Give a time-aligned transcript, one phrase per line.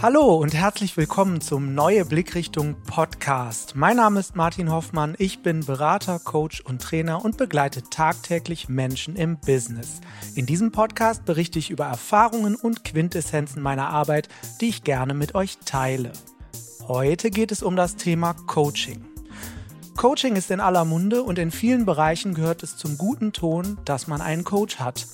[0.00, 3.74] Hallo und herzlich willkommen zum Neue Blickrichtung Podcast.
[3.74, 9.16] Mein Name ist Martin Hoffmann, ich bin Berater, Coach und Trainer und begleite tagtäglich Menschen
[9.16, 10.00] im Business.
[10.36, 14.28] In diesem Podcast berichte ich über Erfahrungen und Quintessenzen meiner Arbeit,
[14.60, 16.12] die ich gerne mit euch teile.
[16.86, 19.04] Heute geht es um das Thema Coaching.
[19.96, 24.06] Coaching ist in aller Munde und in vielen Bereichen gehört es zum guten Ton, dass
[24.06, 25.08] man einen Coach hat.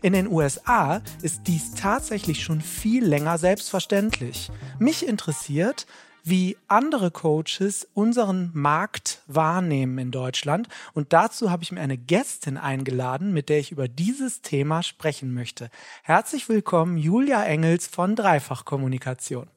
[0.00, 4.48] In den USA ist dies tatsächlich schon viel länger selbstverständlich.
[4.78, 5.88] Mich interessiert,
[6.22, 10.68] wie andere Coaches unseren Markt wahrnehmen in Deutschland.
[10.94, 15.34] Und dazu habe ich mir eine Gästin eingeladen, mit der ich über dieses Thema sprechen
[15.34, 15.68] möchte.
[16.04, 19.48] Herzlich willkommen, Julia Engels von Dreifachkommunikation.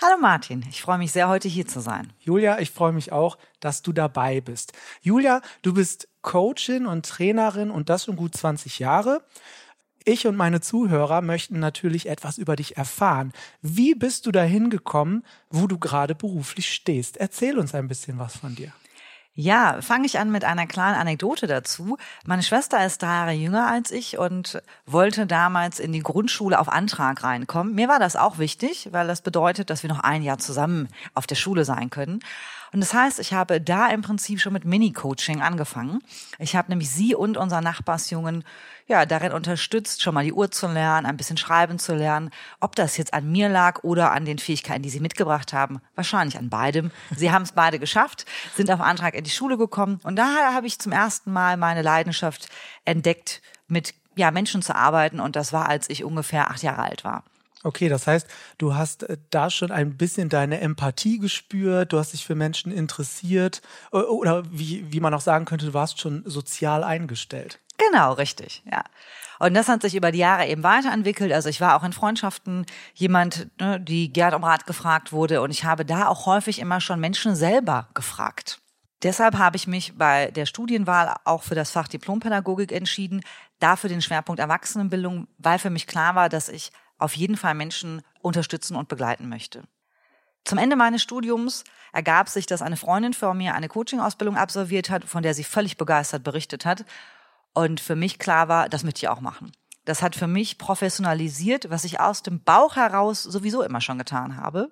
[0.00, 2.12] Hallo Martin, ich freue mich sehr, heute hier zu sein.
[2.20, 4.72] Julia, ich freue mich auch, dass du dabei bist.
[5.02, 9.22] Julia, du bist Coachin und Trainerin und das schon gut 20 Jahre.
[10.04, 13.32] Ich und meine Zuhörer möchten natürlich etwas über dich erfahren.
[13.60, 17.18] Wie bist du dahin gekommen, wo du gerade beruflich stehst?
[17.18, 18.72] Erzähl uns ein bisschen was von dir.
[19.34, 21.96] Ja, fange ich an mit einer kleinen Anekdote dazu.
[22.26, 26.68] Meine Schwester ist drei Jahre jünger als ich und wollte damals in die Grundschule auf
[26.68, 27.74] Antrag reinkommen.
[27.74, 31.28] Mir war das auch wichtig, weil das bedeutet, dass wir noch ein Jahr zusammen auf
[31.28, 32.20] der Schule sein können.
[32.72, 36.00] Und das heißt, ich habe da im Prinzip schon mit Mini-Coaching angefangen.
[36.38, 38.44] Ich habe nämlich sie und unser Nachbarsjungen
[38.86, 42.30] ja darin unterstützt, schon mal die Uhr zu lernen, ein bisschen schreiben zu lernen.
[42.60, 46.38] Ob das jetzt an mir lag oder an den Fähigkeiten, die sie mitgebracht haben, wahrscheinlich
[46.38, 46.90] an beidem.
[47.16, 50.66] Sie haben es beide geschafft, sind auf Antrag in die Schule gekommen und daher habe
[50.66, 52.48] ich zum ersten Mal meine Leidenschaft
[52.84, 57.04] entdeckt, mit ja, Menschen zu arbeiten und das war, als ich ungefähr acht Jahre alt
[57.04, 57.24] war.
[57.62, 62.14] Okay, das heißt, du hast äh, da schon ein bisschen deine Empathie gespürt, du hast
[62.14, 63.60] dich für Menschen interessiert
[63.92, 67.58] äh, oder wie, wie man auch sagen könnte, du warst schon sozial eingestellt.
[67.76, 68.82] Genau, richtig, ja.
[69.38, 71.32] Und das hat sich über die Jahre eben weiterentwickelt.
[71.32, 75.50] Also ich war auch in Freundschaften jemand, ne, die gern um Rat gefragt wurde und
[75.50, 78.60] ich habe da auch häufig immer schon Menschen selber gefragt.
[79.02, 83.22] Deshalb habe ich mich bei der Studienwahl auch für das Fach Diplompädagogik entschieden,
[83.58, 88.02] dafür den Schwerpunkt Erwachsenenbildung, weil für mich klar war, dass ich auf jeden Fall Menschen
[88.20, 89.62] unterstützen und begleiten möchte.
[90.44, 95.04] Zum Ende meines Studiums ergab sich, dass eine Freundin vor mir eine Coaching-Ausbildung absolviert hat,
[95.04, 96.84] von der sie völlig begeistert berichtet hat.
[97.52, 99.52] Und für mich klar war, das möchte ich auch machen.
[99.84, 104.36] Das hat für mich professionalisiert, was ich aus dem Bauch heraus sowieso immer schon getan
[104.36, 104.70] habe.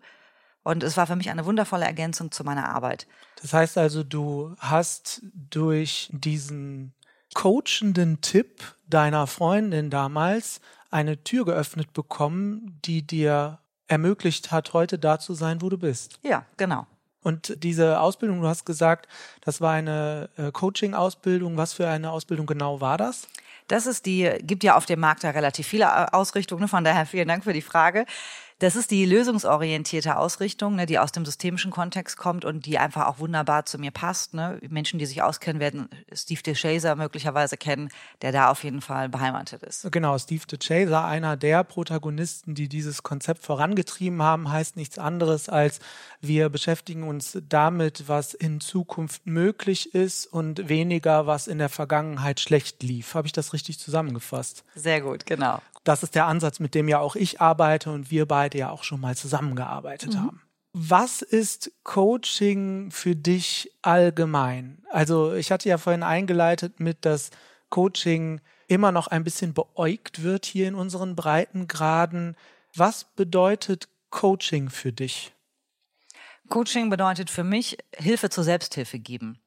[0.69, 3.06] Und es war für mich eine wundervolle Ergänzung zu meiner Arbeit.
[3.41, 6.93] Das heißt also, du hast durch diesen
[7.33, 15.19] coachenden Tipp deiner Freundin damals eine Tür geöffnet bekommen, die dir ermöglicht hat, heute da
[15.19, 16.21] zu sein, wo du bist.
[16.23, 16.87] Ja, genau.
[17.23, 19.09] Und diese Ausbildung, du hast gesagt,
[19.41, 21.57] das war eine äh, Coaching-Ausbildung.
[21.57, 23.27] Was für eine Ausbildung genau war das?
[23.69, 26.69] Das ist die, gibt ja auf dem Markt da relativ viele äh, Ausrichtungen.
[26.69, 28.05] Von daher vielen Dank für die Frage.
[28.59, 33.07] Das ist die lösungsorientierte Ausrichtung, ne, die aus dem systemischen Kontext kommt und die einfach
[33.07, 34.35] auch wunderbar zu mir passt.
[34.35, 34.59] Ne.
[34.69, 37.89] Menschen, die sich auskennen, werden Steve DeShazer möglicherweise kennen,
[38.21, 39.91] der da auf jeden Fall beheimatet ist.
[39.93, 45.79] Genau, Steve DeShazer, einer der Protagonisten, die dieses Konzept vorangetrieben haben, heißt nichts anderes als
[46.21, 52.41] wir beschäftigen uns damit, was in Zukunft möglich ist und weniger, was in der Vergangenheit
[52.41, 53.15] schlecht lief.
[53.15, 54.65] Habe ich das richtig zusammengefasst?
[54.75, 55.61] Sehr gut, genau.
[55.88, 58.84] Das ist der Ansatz, mit dem ja auch ich arbeite und wir beide ja auch
[58.84, 60.19] schon mal zusammengearbeitet mhm.
[60.19, 60.43] haben.
[60.75, 64.84] Was ist Coaching für dich allgemein?
[64.91, 67.31] Also ich hatte ja vorhin eingeleitet mit, dass
[67.71, 72.37] Coaching immer noch ein bisschen beäugt wird hier in unseren Breitengraden.
[72.75, 75.32] Was bedeutet Coaching für dich?
[76.50, 79.38] Coaching bedeutet für mich Hilfe zur Selbsthilfe geben.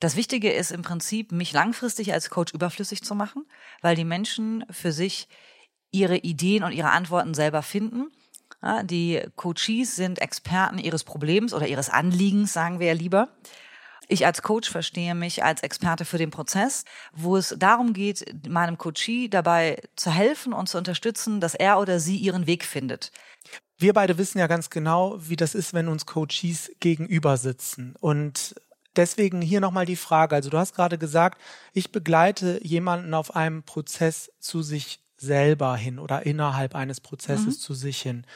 [0.00, 3.46] Das Wichtige ist im Prinzip, mich langfristig als Coach überflüssig zu machen,
[3.80, 5.28] weil die Menschen für sich
[5.92, 8.10] ihre Ideen und ihre Antworten selber finden.
[8.62, 13.28] Ja, die Coaches sind Experten ihres Problems oder ihres Anliegens, sagen wir ja lieber.
[14.08, 18.76] Ich als Coach verstehe mich als Experte für den Prozess, wo es darum geht, meinem
[18.76, 23.12] Coachee dabei zu helfen und zu unterstützen, dass er oder sie ihren Weg findet.
[23.78, 27.94] Wir beide wissen ja ganz genau, wie das ist, wenn uns Coaches gegenüber sitzen.
[28.00, 28.54] Und
[28.96, 30.36] deswegen hier nochmal die Frage.
[30.36, 31.40] Also du hast gerade gesagt,
[31.72, 37.60] ich begleite jemanden auf einem Prozess zu sich selber hin oder innerhalb eines Prozesses mhm.
[37.60, 38.26] zu sich hin.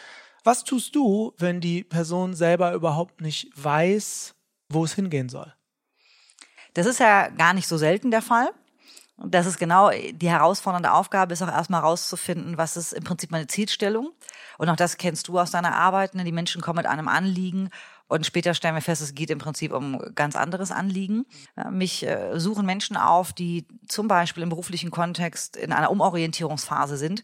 [0.44, 4.34] Was tust du, wenn die Person selber überhaupt nicht weiß,
[4.68, 5.52] wo es hingehen soll?
[6.74, 8.50] Das ist ja gar nicht so selten der Fall.
[9.16, 13.30] Und das ist genau die herausfordernde Aufgabe, ist auch erstmal rauszufinden, was ist im Prinzip
[13.30, 14.12] meine Zielstellung.
[14.58, 16.14] Und auch das kennst du aus deiner Arbeit.
[16.14, 16.22] Ne?
[16.22, 17.70] Die Menschen kommen mit einem Anliegen
[18.08, 21.26] und später stellen wir fest, es geht im Prinzip um ganz anderes Anliegen.
[21.70, 27.22] Mich äh, suchen Menschen auf, die zum Beispiel im beruflichen Kontext in einer Umorientierungsphase sind.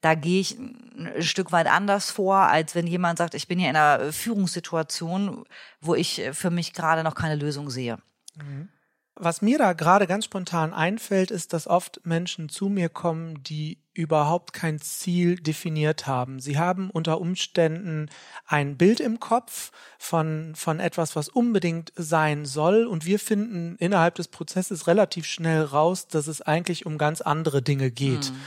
[0.00, 3.70] Da gehe ich ein Stück weit anders vor, als wenn jemand sagt, ich bin hier
[3.70, 5.44] in einer Führungssituation,
[5.80, 7.98] wo ich für mich gerade noch keine Lösung sehe.
[8.36, 8.68] Mhm.
[9.16, 13.78] Was mir da gerade ganz spontan einfällt, ist, dass oft Menschen zu mir kommen, die
[13.92, 16.40] überhaupt kein Ziel definiert haben.
[16.40, 18.10] Sie haben unter Umständen
[18.44, 22.86] ein Bild im Kopf von, von etwas, was unbedingt sein soll.
[22.86, 27.62] Und wir finden innerhalb des Prozesses relativ schnell raus, dass es eigentlich um ganz andere
[27.62, 28.32] Dinge geht.
[28.32, 28.40] Mhm.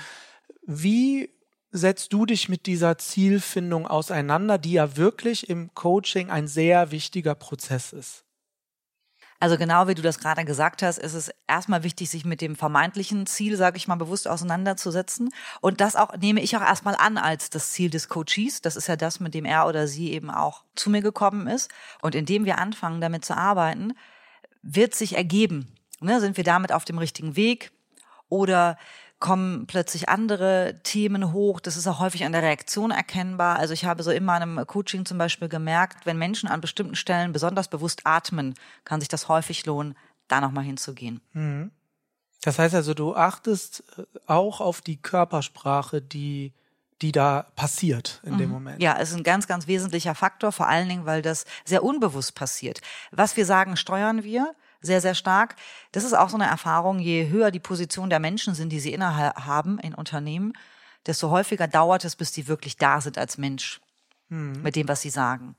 [0.65, 1.29] Wie
[1.71, 7.35] setzt du dich mit dieser Zielfindung auseinander, die ja wirklich im Coaching ein sehr wichtiger
[7.35, 8.26] Prozess ist?
[9.39, 12.55] Also genau wie du das gerade gesagt hast, ist es erstmal wichtig, sich mit dem
[12.55, 15.29] vermeintlichen Ziel, sage ich mal, bewusst auseinanderzusetzen.
[15.61, 18.61] Und das auch nehme ich auch erstmal an als das Ziel des Coaches.
[18.61, 21.69] Das ist ja das, mit dem er oder sie eben auch zu mir gekommen ist.
[22.01, 23.93] Und indem wir anfangen, damit zu arbeiten,
[24.63, 25.71] wird sich ergeben.
[25.99, 27.71] Ne, sind wir damit auf dem richtigen Weg?
[28.29, 28.77] Oder
[29.19, 31.59] kommen plötzlich andere Themen hoch.
[31.59, 33.57] Das ist auch häufig an der Reaktion erkennbar.
[33.57, 37.33] Also ich habe so in meinem Coaching zum Beispiel gemerkt, wenn Menschen an bestimmten Stellen
[37.33, 38.53] besonders bewusst atmen,
[38.83, 39.95] kann sich das häufig lohnen,
[40.27, 41.21] da nochmal hinzugehen.
[41.33, 41.71] Mhm.
[42.41, 46.53] Das heißt also, du achtest äh, auch auf die Körpersprache, die
[47.01, 48.37] die da passiert in mhm.
[48.39, 48.81] dem Moment.
[48.81, 52.33] Ja, es ist ein ganz, ganz wesentlicher Faktor, vor allen Dingen, weil das sehr unbewusst
[52.33, 52.81] passiert.
[53.11, 55.55] Was wir sagen, steuern wir sehr, sehr stark.
[55.91, 58.93] Das ist auch so eine Erfahrung, je höher die Position der Menschen sind, die sie
[58.93, 60.53] innehaben in Unternehmen,
[61.05, 63.81] desto häufiger dauert es, bis die wirklich da sind als Mensch
[64.29, 64.61] hm.
[64.61, 65.55] mit dem, was sie sagen.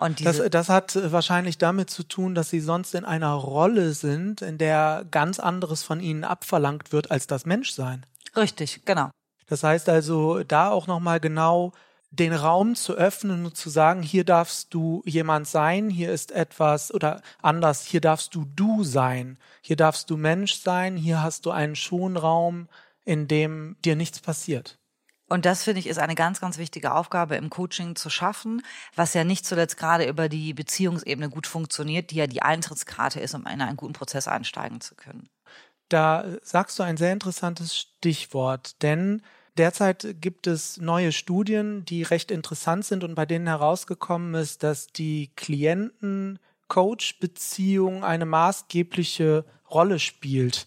[0.00, 4.40] Und das, das hat wahrscheinlich damit zu tun, dass sie sonst in einer Rolle sind,
[4.40, 8.06] in der ganz anderes von ihnen abverlangt wird als das Menschsein.
[8.34, 9.10] Richtig, genau.
[9.46, 11.72] Das heißt also, da auch nochmal genau
[12.16, 16.92] den Raum zu öffnen und zu sagen, hier darfst du jemand sein, hier ist etwas
[16.92, 21.50] oder anders, hier darfst du du sein, hier darfst du Mensch sein, hier hast du
[21.50, 22.68] einen Schonraum,
[23.04, 24.78] in dem dir nichts passiert.
[25.26, 28.62] Und das finde ich ist eine ganz, ganz wichtige Aufgabe im Coaching zu schaffen,
[28.94, 33.34] was ja nicht zuletzt gerade über die Beziehungsebene gut funktioniert, die ja die Eintrittskarte ist,
[33.34, 35.28] um in einen guten Prozess einsteigen zu können.
[35.88, 39.22] Da sagst du ein sehr interessantes Stichwort, denn
[39.56, 44.88] Derzeit gibt es neue Studien, die recht interessant sind und bei denen herausgekommen ist, dass
[44.88, 50.66] die Klienten-Coach-Beziehung eine maßgebliche Rolle spielt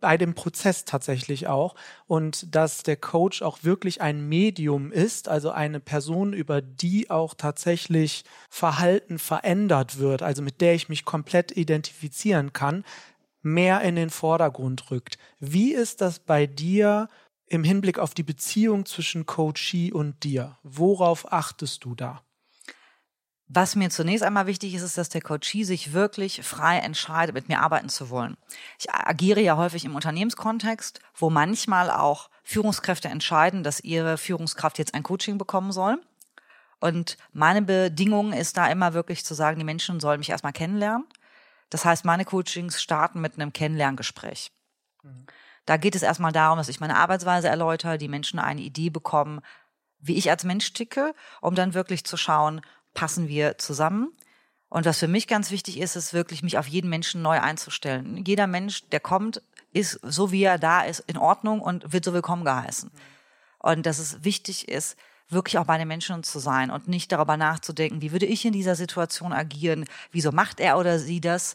[0.00, 1.74] bei dem Prozess tatsächlich auch
[2.06, 7.34] und dass der Coach auch wirklich ein Medium ist, also eine Person, über die auch
[7.34, 12.84] tatsächlich Verhalten verändert wird, also mit der ich mich komplett identifizieren kann,
[13.42, 15.18] mehr in den Vordergrund rückt.
[15.38, 17.08] Wie ist das bei dir
[17.50, 20.56] im Hinblick auf die Beziehung zwischen Coachee und dir?
[20.62, 22.22] Worauf achtest du da?
[23.48, 27.48] Was mir zunächst einmal wichtig ist, ist, dass der Coachee sich wirklich frei entscheidet, mit
[27.48, 28.36] mir arbeiten zu wollen.
[28.78, 34.94] Ich agiere ja häufig im Unternehmenskontext, wo manchmal auch Führungskräfte entscheiden, dass ihre Führungskraft jetzt
[34.94, 36.00] ein Coaching bekommen soll.
[36.78, 41.06] Und meine Bedingung ist da immer wirklich zu sagen, die Menschen sollen mich erstmal kennenlernen.
[41.70, 44.52] Das heißt, meine Coachings starten mit einem Kennenlerngespräch.
[45.02, 45.26] Mhm.
[45.70, 49.40] Da geht es erstmal darum, dass ich meine Arbeitsweise erläutere, die Menschen eine Idee bekommen,
[50.00, 52.60] wie ich als Mensch ticke, um dann wirklich zu schauen,
[52.92, 54.10] passen wir zusammen.
[54.68, 58.24] Und was für mich ganz wichtig ist, ist wirklich, mich auf jeden Menschen neu einzustellen.
[58.26, 62.12] Jeder Mensch, der kommt, ist so wie er da ist, in Ordnung und wird so
[62.12, 62.90] willkommen geheißen.
[63.60, 64.96] Und dass es wichtig ist,
[65.28, 68.52] wirklich auch bei den Menschen zu sein und nicht darüber nachzudenken, wie würde ich in
[68.52, 71.54] dieser Situation agieren, wieso macht er oder sie das,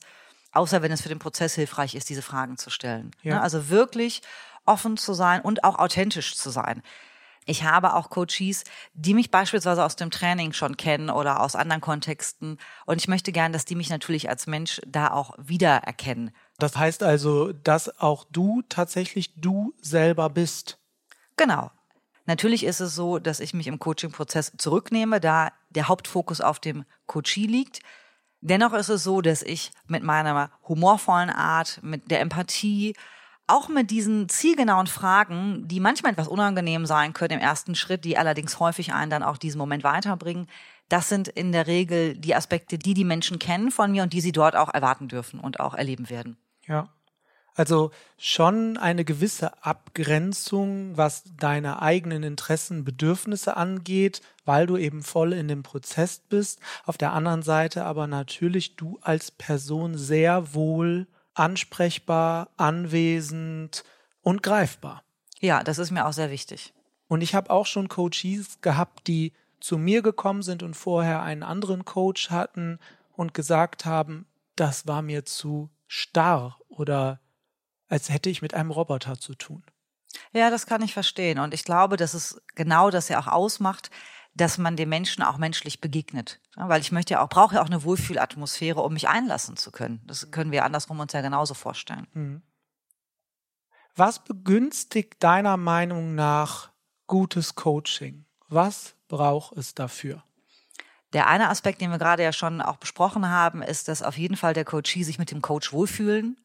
[0.56, 3.12] außer wenn es für den Prozess hilfreich ist, diese Fragen zu stellen.
[3.24, 3.36] Ja.
[3.36, 3.42] Ne?
[3.42, 4.22] Also wirklich
[4.66, 6.82] offen zu sein und auch authentisch zu sein.
[7.48, 8.64] Ich habe auch Coaches,
[8.96, 12.58] die mich beispielsweise aus dem Training schon kennen oder aus anderen Kontexten.
[12.88, 16.32] Und ich möchte gern, dass die mich natürlich als Mensch da auch wiedererkennen.
[16.58, 20.80] Das heißt also, dass auch du tatsächlich du selber bist.
[21.38, 21.70] Genau.
[22.26, 26.84] Natürlich ist es so, dass ich mich im Coaching-Prozess zurücknehme, da der Hauptfokus auf dem
[27.06, 27.82] Coachee liegt.
[28.48, 32.96] Dennoch ist es so, dass ich mit meiner humorvollen Art, mit der Empathie,
[33.48, 38.20] auch mit diesen zielgenauen Fragen, die manchmal etwas unangenehm sein können im ersten Schritt, die
[38.20, 40.48] allerdings häufig einen dann auch diesen Moment weiterbringen,
[40.90, 44.22] das sind in der Regel die Aspekte, die die Menschen kennen von mir und die
[44.22, 46.38] sie dort auch erwarten dürfen und auch erleben werden.
[46.68, 46.90] Ja.
[47.56, 55.32] Also schon eine gewisse Abgrenzung, was deine eigenen Interessen, Bedürfnisse angeht, weil du eben voll
[55.32, 56.60] in dem Prozess bist.
[56.86, 63.86] Auf der anderen Seite aber natürlich du als Person sehr wohl ansprechbar, anwesend
[64.22, 65.04] und greifbar.
[65.40, 66.74] Ja, das ist mir auch sehr wichtig.
[67.08, 69.32] Und ich habe auch schon Coaches gehabt, die
[69.62, 72.80] zu mir gekommen sind und vorher einen anderen Coach hatten
[73.14, 77.20] und gesagt haben, das war mir zu starr oder
[77.88, 79.64] als hätte ich mit einem Roboter zu tun.
[80.32, 81.40] Ja, das kann ich verstehen.
[81.40, 83.90] Und ich glaube, dass es genau das ja auch ausmacht,
[84.34, 86.42] dass man den Menschen auch menschlich begegnet.
[86.58, 89.72] Ja, weil ich möchte ja auch, brauche ja auch eine Wohlfühlatmosphäre, um mich einlassen zu
[89.72, 90.02] können.
[90.06, 92.08] Das können wir andersrum uns ja genauso vorstellen.
[92.14, 92.42] Mhm.
[93.96, 96.72] Was begünstigt deiner Meinung nach
[97.08, 98.26] gutes Coaching?
[98.50, 100.24] Was braucht es dafür?
[101.14, 104.36] Der eine Aspekt, den wir gerade ja schon auch besprochen haben, ist, dass auf jeden
[104.36, 106.36] Fall der Coachie sich mit dem Coach wohlfühlen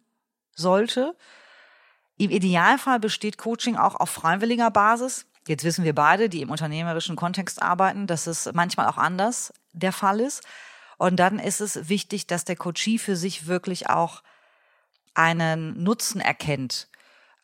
[0.61, 1.17] sollte.
[2.21, 5.25] Im Idealfall besteht Coaching auch auf freiwilliger Basis.
[5.49, 9.93] Jetzt wissen wir beide, die im unternehmerischen Kontext arbeiten, dass es manchmal auch anders der
[9.93, 10.43] Fall ist.
[10.99, 14.23] Und dann ist es wichtig, dass der Coachie für sich wirklich auch
[15.14, 16.88] einen Nutzen erkennt.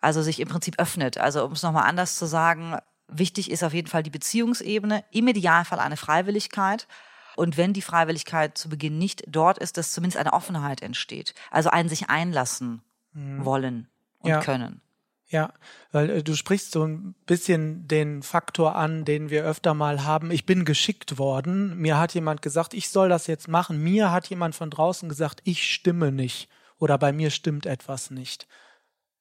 [0.03, 1.17] Also sich im Prinzip öffnet.
[1.17, 2.77] Also um es nochmal anders zu sagen,
[3.09, 6.87] wichtig ist auf jeden Fall die Beziehungsebene, im Idealfall eine Freiwilligkeit.
[7.35, 11.35] Und wenn die Freiwilligkeit zu Beginn nicht dort ist, dass zumindest eine Offenheit entsteht.
[11.51, 12.83] Also ein sich einlassen
[13.17, 13.45] mhm.
[13.45, 13.89] wollen
[14.21, 14.41] und ja.
[14.41, 14.81] können.
[15.29, 15.53] Ja,
[15.91, 20.31] weil äh, du sprichst so ein bisschen den Faktor an, den wir öfter mal haben.
[20.31, 21.77] Ich bin geschickt worden.
[21.79, 23.83] Mir hat jemand gesagt, ich soll das jetzt machen.
[23.83, 28.47] Mir hat jemand von draußen gesagt, ich stimme nicht oder bei mir stimmt etwas nicht.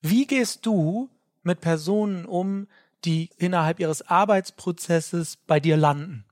[0.01, 1.09] Wie gehst du
[1.41, 2.67] mit Personen um,
[3.03, 6.25] die innerhalb ihres Arbeitsprozesses bei dir landen?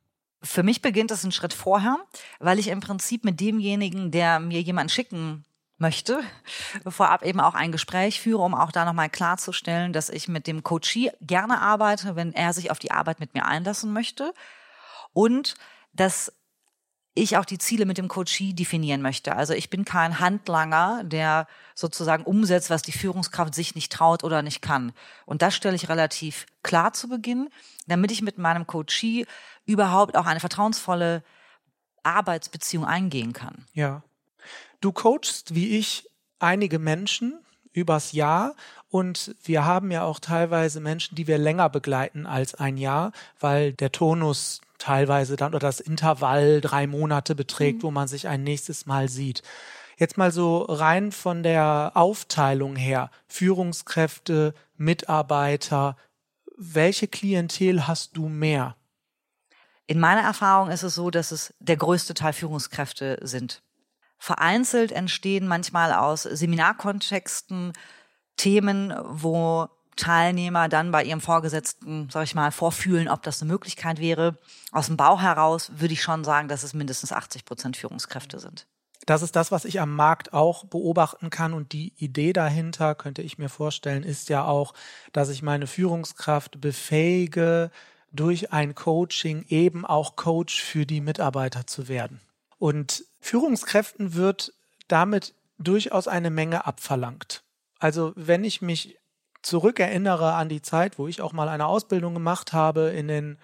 [0.44, 1.98] Für mich beginnt es einen Schritt vorher,
[2.40, 5.46] weil ich im Prinzip mit demjenigen, der mir jemanden schicken
[5.84, 6.22] möchte,
[6.88, 10.64] vorab eben auch ein Gespräch führe, um auch da nochmal klarzustellen, dass ich mit dem
[10.64, 14.34] Coachie gerne arbeite, wenn er sich auf die Arbeit mit mir einlassen möchte
[15.12, 15.56] und
[15.92, 16.32] dass
[17.16, 19.36] ich auch die Ziele mit dem Coachie definieren möchte.
[19.36, 24.42] Also ich bin kein Handlanger, der sozusagen umsetzt, was die Führungskraft sich nicht traut oder
[24.42, 24.94] nicht kann.
[25.26, 27.50] Und das stelle ich relativ klar zu Beginn,
[27.86, 29.28] damit ich mit meinem Coachie
[29.66, 31.24] überhaupt auch eine vertrauensvolle
[32.02, 33.66] Arbeitsbeziehung eingehen kann.
[33.74, 34.02] Ja.
[34.84, 36.10] Du coachst wie ich
[36.40, 37.40] einige Menschen
[37.72, 38.54] übers Jahr
[38.90, 43.72] und wir haben ja auch teilweise Menschen, die wir länger begleiten als ein Jahr, weil
[43.72, 47.84] der Tonus teilweise dann oder das Intervall drei Monate beträgt, mhm.
[47.84, 49.42] wo man sich ein nächstes Mal sieht.
[49.96, 55.96] Jetzt mal so rein von der Aufteilung her, Führungskräfte, Mitarbeiter,
[56.58, 58.76] welche Klientel hast du mehr?
[59.88, 63.63] In meiner Erfahrung ist es so, dass es der größte Teil Führungskräfte sind.
[64.24, 67.74] Vereinzelt entstehen manchmal aus Seminarkontexten
[68.38, 74.00] Themen, wo Teilnehmer dann bei ihrem Vorgesetzten, sag ich mal, vorfühlen, ob das eine Möglichkeit
[74.00, 74.38] wäre.
[74.72, 78.66] Aus dem Bau heraus würde ich schon sagen, dass es mindestens 80 Prozent Führungskräfte sind.
[79.06, 81.54] Das ist das, was ich am Markt auch beobachten kann.
[81.54, 84.74] Und die Idee dahinter, könnte ich mir vorstellen, ist ja auch,
[85.12, 87.72] dass ich meine Führungskraft befähige,
[88.14, 92.22] durch ein Coaching eben auch Coach für die Mitarbeiter zu werden.
[92.64, 94.54] Und Führungskräften wird
[94.88, 97.44] damit durchaus eine Menge abverlangt.
[97.78, 98.98] Also wenn ich mich
[99.42, 103.38] zurückerinnere an die Zeit, wo ich auch mal eine Ausbildung gemacht habe in den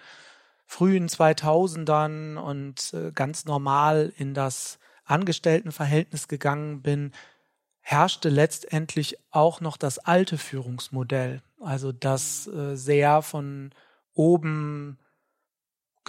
[0.64, 7.12] frühen 2000ern und äh, ganz normal in das Angestelltenverhältnis gegangen bin,
[7.82, 13.74] herrschte letztendlich auch noch das alte Führungsmodell, also das äh, sehr von
[14.14, 14.98] oben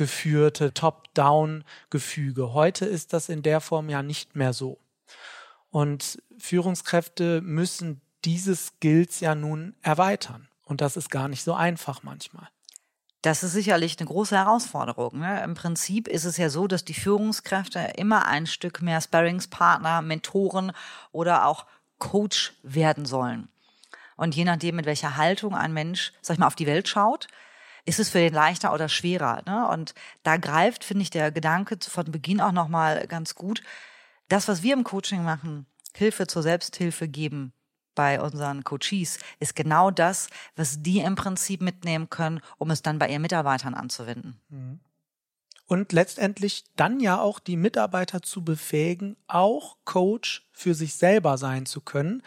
[0.01, 2.53] geführte Top-Down-Gefüge.
[2.53, 4.79] Heute ist das in der Form ja nicht mehr so.
[5.69, 10.47] Und Führungskräfte müssen diese Skills ja nun erweitern.
[10.65, 12.47] Und das ist gar nicht so einfach manchmal.
[13.21, 15.19] Das ist sicherlich eine große Herausforderung.
[15.19, 15.43] Ne?
[15.43, 20.71] Im Prinzip ist es ja so, dass die Führungskräfte immer ein Stück mehr Sparringspartner, Mentoren
[21.11, 21.67] oder auch
[21.99, 23.49] Coach werden sollen.
[24.15, 27.27] Und je nachdem, mit welcher Haltung ein Mensch, sag ich mal, auf die Welt schaut,
[27.85, 29.41] ist es für den leichter oder schwerer.
[29.45, 29.67] Ne?
[29.67, 33.61] Und da greift, finde ich, der Gedanke von Beginn auch nochmal ganz gut.
[34.29, 37.53] Das, was wir im Coaching machen, Hilfe zur Selbsthilfe geben
[37.95, 42.99] bei unseren Coaches, ist genau das, was die im Prinzip mitnehmen können, um es dann
[42.99, 44.39] bei ihren Mitarbeitern anzuwenden.
[44.49, 44.79] Mhm.
[45.67, 51.65] Und letztendlich dann ja auch die Mitarbeiter zu befähigen, auch Coach für sich selber sein
[51.65, 52.23] zu können,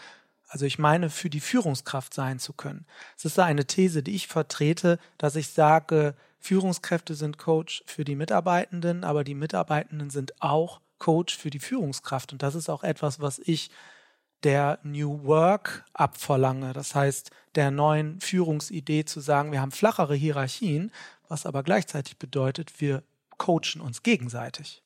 [0.54, 2.86] also ich meine, für die Führungskraft sein zu können.
[3.18, 8.14] Es ist eine These, die ich vertrete, dass ich sage, Führungskräfte sind Coach für die
[8.14, 12.32] Mitarbeitenden, aber die Mitarbeitenden sind auch Coach für die Führungskraft.
[12.32, 13.72] Und das ist auch etwas, was ich
[14.44, 16.72] der New Work abverlange.
[16.72, 20.92] Das heißt, der neuen Führungsidee zu sagen, wir haben flachere Hierarchien,
[21.26, 23.02] was aber gleichzeitig bedeutet, wir
[23.38, 24.83] coachen uns gegenseitig.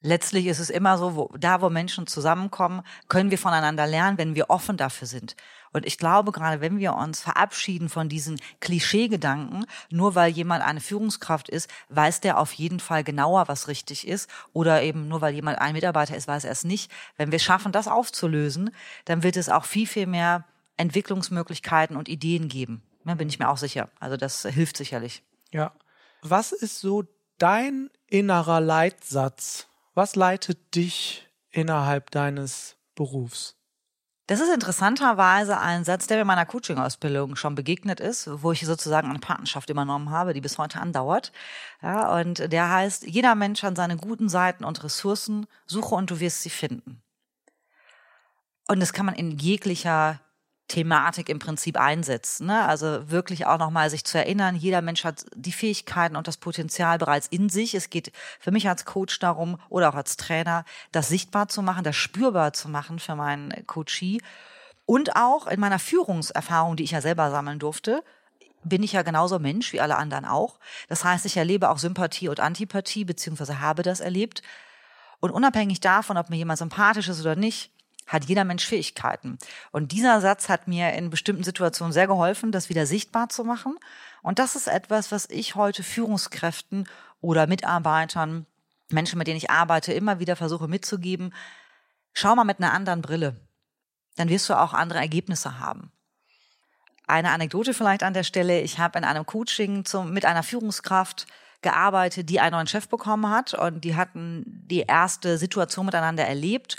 [0.00, 4.36] Letztlich ist es immer so, wo, da wo Menschen zusammenkommen, können wir voneinander lernen, wenn
[4.36, 5.34] wir offen dafür sind.
[5.72, 10.80] Und ich glaube, gerade wenn wir uns verabschieden von diesen Klischeegedanken, nur weil jemand eine
[10.80, 14.30] Führungskraft ist, weiß der auf jeden Fall genauer, was richtig ist.
[14.52, 16.90] Oder eben nur weil jemand ein Mitarbeiter ist, weiß er es nicht.
[17.16, 18.70] Wenn wir schaffen, das aufzulösen,
[19.04, 20.44] dann wird es auch viel, viel mehr
[20.76, 23.90] Entwicklungsmöglichkeiten und Ideen geben Da bin ich mir auch sicher.
[23.98, 25.22] Also das hilft sicherlich.
[25.52, 25.72] Ja.
[26.22, 27.04] Was ist so
[27.38, 29.67] dein innerer Leitsatz?
[29.98, 33.56] Was leitet dich innerhalb deines Berufs?
[34.28, 38.64] Das ist interessanterweise ein Satz, der mir in meiner Coaching-Ausbildung schon begegnet ist, wo ich
[38.64, 41.32] sozusagen eine Partnerschaft übernommen habe, die bis heute andauert.
[41.82, 46.20] Ja, und der heißt, jeder Mensch hat seine guten Seiten und Ressourcen, suche und du
[46.20, 47.02] wirst sie finden.
[48.68, 50.20] Und das kann man in jeglicher
[50.68, 52.46] Thematik im Prinzip einsetzen.
[52.46, 52.64] Ne?
[52.64, 56.98] Also wirklich auch nochmal sich zu erinnern, jeder Mensch hat die Fähigkeiten und das Potenzial
[56.98, 57.74] bereits in sich.
[57.74, 61.84] Es geht für mich als Coach darum oder auch als Trainer, das sichtbar zu machen,
[61.84, 64.20] das spürbar zu machen für meinen Coachee.
[64.84, 68.04] Und auch in meiner Führungserfahrung, die ich ja selber sammeln durfte,
[68.64, 70.58] bin ich ja genauso Mensch wie alle anderen auch.
[70.88, 74.42] Das heißt, ich erlebe auch Sympathie und Antipathie, beziehungsweise habe das erlebt.
[75.20, 77.72] Und unabhängig davon, ob mir jemand sympathisch ist oder nicht,
[78.08, 79.38] hat jeder Mensch Fähigkeiten.
[79.70, 83.76] Und dieser Satz hat mir in bestimmten Situationen sehr geholfen, das wieder sichtbar zu machen.
[84.22, 86.88] Und das ist etwas, was ich heute Führungskräften
[87.20, 88.46] oder Mitarbeitern,
[88.90, 91.34] Menschen, mit denen ich arbeite, immer wieder versuche mitzugeben.
[92.14, 93.36] Schau mal mit einer anderen Brille.
[94.16, 95.92] Dann wirst du auch andere Ergebnisse haben.
[97.06, 98.60] Eine Anekdote vielleicht an der Stelle.
[98.62, 101.26] Ich habe in einem Coaching zum, mit einer Führungskraft
[101.60, 106.76] gearbeitet, die einen neuen Chef bekommen hat und die hatten die erste Situation miteinander erlebt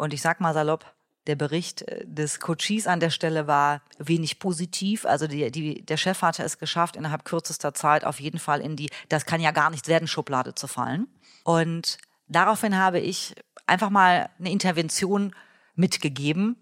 [0.00, 0.86] und ich sag mal salopp,
[1.26, 5.04] der Bericht äh, des Coaches an der Stelle war wenig positiv.
[5.04, 8.76] Also die, die, der Chef hatte es geschafft, innerhalb kürzester Zeit auf jeden Fall in
[8.76, 11.06] die, das kann ja gar nichts werden, Schublade zu fallen.
[11.44, 13.34] Und daraufhin habe ich
[13.66, 15.34] einfach mal eine Intervention
[15.74, 16.56] mitgegeben.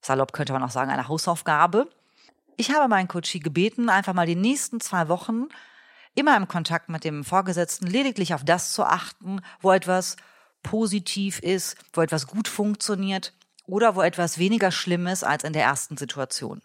[0.00, 1.90] Salopp könnte man auch sagen, eine Hausaufgabe.
[2.56, 5.48] Ich habe meinen Coachie gebeten, einfach mal die nächsten zwei Wochen
[6.14, 10.16] immer im Kontakt mit dem Vorgesetzten lediglich auf das zu achten, wo etwas
[10.62, 13.32] positiv ist, wo etwas gut funktioniert
[13.66, 16.62] oder wo etwas weniger schlimm ist als in der ersten Situation.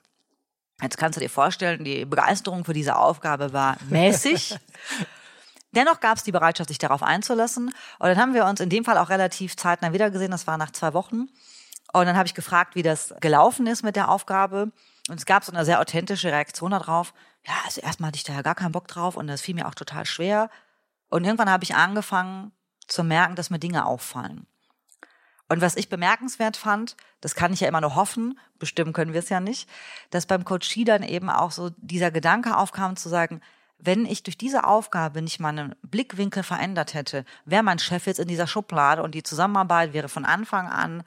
[0.81, 4.57] Jetzt kannst du dir vorstellen, die Begeisterung für diese Aufgabe war mäßig.
[5.71, 7.67] Dennoch gab es die Bereitschaft, sich darauf einzulassen.
[7.99, 10.31] Und dann haben wir uns in dem Fall auch relativ zeitnah wiedergesehen.
[10.31, 11.27] Das war nach zwei Wochen.
[11.93, 14.71] Und dann habe ich gefragt, wie das gelaufen ist mit der Aufgabe.
[15.09, 17.13] Und es gab so eine sehr authentische Reaktion darauf.
[17.45, 19.67] Ja, also erstmal hatte ich da ja gar keinen Bock drauf und das fiel mir
[19.67, 20.49] auch total schwer.
[21.09, 22.51] Und irgendwann habe ich angefangen,
[22.87, 24.47] zu merken, dass mir Dinge auffallen.
[25.47, 29.19] Und was ich bemerkenswert fand, das kann ich ja immer nur hoffen, bestimmen können wir
[29.19, 29.69] es ja nicht,
[30.09, 33.41] dass beim Coachie dann eben auch so dieser Gedanke aufkam zu sagen,
[33.77, 38.27] wenn ich durch diese Aufgabe nicht meinen Blickwinkel verändert hätte, wäre mein Chef jetzt in
[38.27, 41.03] dieser Schublade und die Zusammenarbeit wäre von Anfang an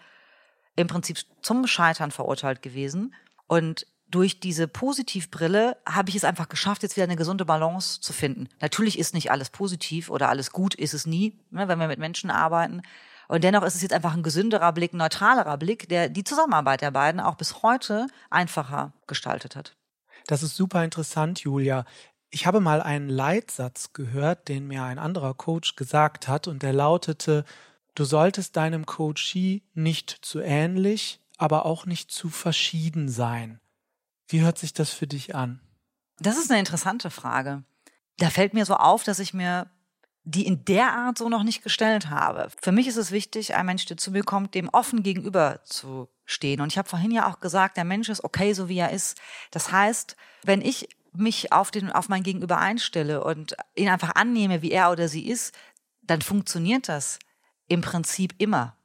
[0.76, 3.14] im Prinzip zum Scheitern verurteilt gewesen.
[3.46, 8.12] Und durch diese Positivbrille habe ich es einfach geschafft, jetzt wieder eine gesunde Balance zu
[8.12, 8.48] finden.
[8.60, 11.98] Natürlich ist nicht alles positiv oder alles gut, ist es nie, ne, wenn wir mit
[11.98, 12.82] Menschen arbeiten.
[13.28, 16.80] Und dennoch ist es jetzt einfach ein gesünderer Blick, ein neutralerer Blick, der die Zusammenarbeit
[16.80, 19.76] der beiden auch bis heute einfacher gestaltet hat.
[20.26, 21.84] Das ist super interessant, Julia.
[22.30, 26.72] Ich habe mal einen Leitsatz gehört, den mir ein anderer Coach gesagt hat, und der
[26.72, 27.44] lautete,
[27.94, 33.60] du solltest deinem Coachie nicht zu ähnlich, aber auch nicht zu verschieden sein.
[34.28, 35.60] Wie hört sich das für dich an?
[36.20, 37.64] Das ist eine interessante Frage.
[38.18, 39.70] Da fällt mir so auf, dass ich mir
[40.24, 42.48] die in der Art so noch nicht gestellt habe.
[42.60, 46.08] Für mich ist es wichtig, ein Mensch, der zu mir kommt, dem offen gegenüber zu
[46.26, 46.60] stehen.
[46.60, 49.18] Und ich habe vorhin ja auch gesagt, der Mensch ist okay, so wie er ist.
[49.50, 54.60] Das heißt, wenn ich mich auf, den, auf mein Gegenüber einstelle und ihn einfach annehme,
[54.60, 55.54] wie er oder sie ist,
[56.02, 57.18] dann funktioniert das
[57.66, 58.76] im Prinzip immer.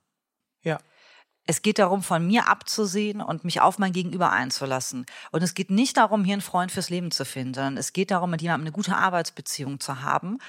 [1.46, 5.06] Es geht darum, von mir abzusehen und mich auf mein Gegenüber einzulassen.
[5.32, 8.12] Und es geht nicht darum, hier einen Freund fürs Leben zu finden, sondern es geht
[8.12, 10.40] darum, mit jemandem eine gute Arbeitsbeziehung zu haben.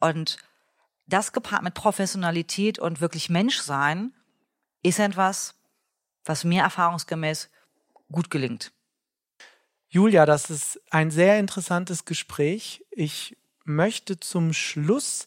[0.00, 0.38] Und
[1.06, 4.14] das gepaart mit Professionalität und wirklich Menschsein
[4.82, 5.54] ist etwas,
[6.24, 7.50] was mir erfahrungsgemäß
[8.10, 8.72] gut gelingt.
[9.88, 12.84] Julia, das ist ein sehr interessantes Gespräch.
[12.90, 15.26] Ich möchte zum Schluss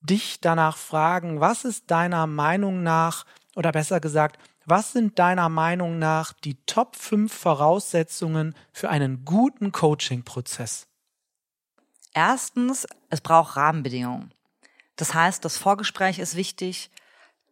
[0.00, 3.26] dich danach fragen, was ist deiner Meinung nach
[3.60, 9.70] oder besser gesagt, was sind deiner Meinung nach die Top 5 Voraussetzungen für einen guten
[9.70, 10.86] Coaching-Prozess?
[12.14, 14.32] Erstens, es braucht Rahmenbedingungen.
[14.96, 16.90] Das heißt, das Vorgespräch ist wichtig,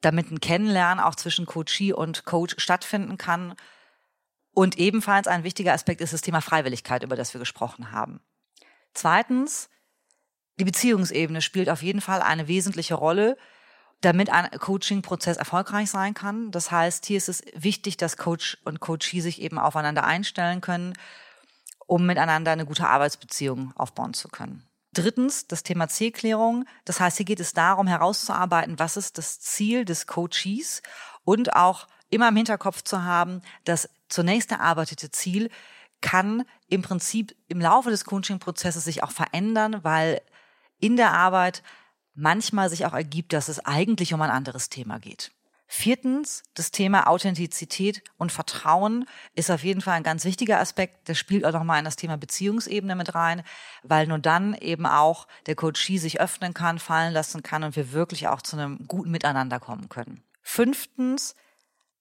[0.00, 3.54] damit ein Kennenlernen auch zwischen Coachee und Coach stattfinden kann.
[4.54, 8.20] Und ebenfalls ein wichtiger Aspekt ist das Thema Freiwilligkeit, über das wir gesprochen haben.
[8.94, 9.68] Zweitens,
[10.58, 13.36] die Beziehungsebene spielt auf jeden Fall eine wesentliche Rolle
[14.00, 16.50] damit ein Coaching-Prozess erfolgreich sein kann.
[16.50, 20.94] Das heißt, hier ist es wichtig, dass Coach und Coachee sich eben aufeinander einstellen können,
[21.86, 24.64] um miteinander eine gute Arbeitsbeziehung aufbauen zu können.
[24.92, 26.64] Drittens, das Thema Zielklärung.
[26.84, 30.82] Das heißt, hier geht es darum, herauszuarbeiten, was ist das Ziel des Coaches
[31.24, 35.50] und auch immer im Hinterkopf zu haben, das zunächst erarbeitete Ziel
[36.00, 40.22] kann im Prinzip im Laufe des Coaching-Prozesses sich auch verändern, weil
[40.78, 41.62] in der Arbeit
[42.18, 45.30] manchmal sich auch ergibt, dass es eigentlich um ein anderes Thema geht.
[45.70, 49.04] Viertens, das Thema Authentizität und Vertrauen
[49.34, 51.08] ist auf jeden Fall ein ganz wichtiger Aspekt.
[51.08, 53.42] Das spielt auch nochmal in das Thema Beziehungsebene mit rein,
[53.82, 57.92] weil nur dann eben auch der Coachie sich öffnen kann, fallen lassen kann und wir
[57.92, 60.22] wirklich auch zu einem guten Miteinander kommen können.
[60.42, 61.34] Fünftens,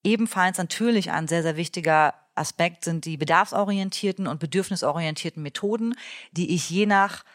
[0.02, 5.96] ebenfalls natürlich ein sehr, sehr wichtiger Aspekt sind die bedarfsorientierten und bedürfnisorientierten Methoden,
[6.32, 7.26] die ich je nach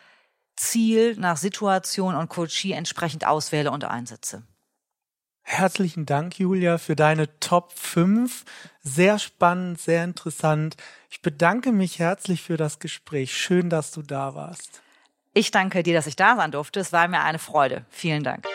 [0.62, 4.44] Ziel, nach Situation und Coachie entsprechend auswähle und einsetze.
[5.42, 8.44] Herzlichen Dank, Julia, für deine Top 5.
[8.80, 10.76] Sehr spannend, sehr interessant.
[11.10, 13.36] Ich bedanke mich herzlich für das Gespräch.
[13.36, 14.82] Schön, dass du da warst.
[15.34, 16.80] Ich danke dir, dass ich da sein durfte.
[16.80, 17.84] Es war mir eine Freude.
[17.90, 18.46] Vielen Dank.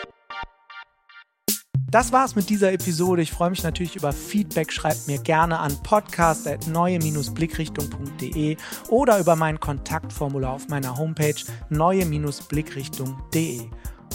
[1.90, 3.22] Das war's mit dieser Episode.
[3.22, 4.70] Ich freue mich natürlich über Feedback.
[4.70, 8.58] Schreibt mir gerne an podcast.neue-blickrichtung.de
[8.90, 11.32] oder über mein Kontaktformular auf meiner Homepage
[11.70, 13.70] neue-blickrichtung.de.